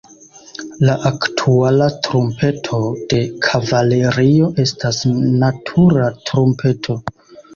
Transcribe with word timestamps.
La 0.87 0.93
aktuala 1.09 1.89
trumpeto 2.07 2.79
de 3.11 3.19
kavalerio 3.49 4.49
estas 4.63 5.01
natura 5.43 6.09
trumpeto. 6.31 6.97